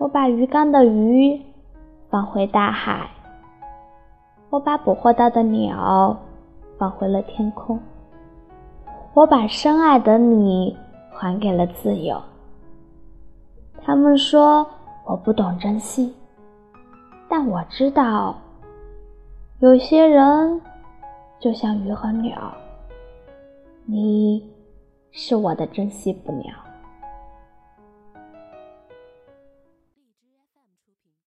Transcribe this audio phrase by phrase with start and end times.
[0.00, 1.38] 我把鱼缸的鱼
[2.08, 3.10] 放回大海
[4.48, 6.18] 我把捕获到的鸟
[6.78, 7.78] 放回了天空
[9.12, 10.74] 我把深爱的你
[11.12, 12.18] 还给了自由。
[13.82, 14.66] 他们说
[15.04, 16.14] 我不懂珍惜
[17.28, 18.34] 但我知道
[19.58, 20.62] 有些人
[21.38, 22.54] 就像鱼和鸟
[23.84, 24.50] 你
[25.10, 26.69] 是我的珍惜不了